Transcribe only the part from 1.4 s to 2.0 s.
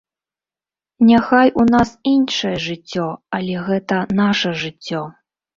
у нас